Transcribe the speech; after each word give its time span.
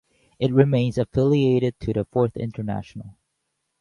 It 0.39 0.51
remains 0.51 0.97
affiliated 0.97 1.79
to 1.81 1.93
the 1.93 2.05
Fourth 2.05 2.35
International. 2.35 3.15